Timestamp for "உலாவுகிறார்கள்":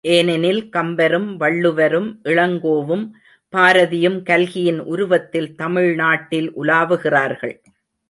6.57-7.55